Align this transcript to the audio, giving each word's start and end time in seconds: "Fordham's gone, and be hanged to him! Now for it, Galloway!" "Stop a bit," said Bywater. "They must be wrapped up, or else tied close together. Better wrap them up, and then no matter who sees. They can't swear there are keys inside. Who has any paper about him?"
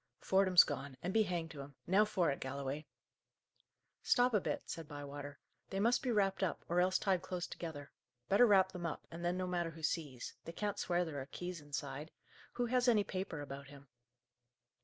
"Fordham's 0.19 0.63
gone, 0.63 0.97
and 1.03 1.13
be 1.13 1.21
hanged 1.21 1.51
to 1.51 1.61
him! 1.61 1.75
Now 1.85 2.05
for 2.05 2.31
it, 2.31 2.39
Galloway!" 2.39 2.87
"Stop 4.01 4.33
a 4.33 4.41
bit," 4.41 4.63
said 4.67 4.87
Bywater. 4.87 5.37
"They 5.69 5.79
must 5.79 6.01
be 6.01 6.09
wrapped 6.09 6.41
up, 6.41 6.65
or 6.67 6.81
else 6.81 6.97
tied 6.97 7.21
close 7.21 7.45
together. 7.45 7.91
Better 8.27 8.47
wrap 8.47 8.71
them 8.71 8.87
up, 8.87 9.05
and 9.11 9.23
then 9.23 9.37
no 9.37 9.45
matter 9.45 9.69
who 9.69 9.83
sees. 9.83 10.33
They 10.43 10.53
can't 10.53 10.79
swear 10.79 11.05
there 11.05 11.21
are 11.21 11.27
keys 11.27 11.61
inside. 11.61 12.09
Who 12.53 12.65
has 12.65 12.87
any 12.87 13.03
paper 13.03 13.41
about 13.41 13.67
him?" 13.67 13.89